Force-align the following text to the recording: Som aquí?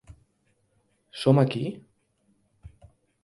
Som 1.23 1.43
aquí? 1.43 1.63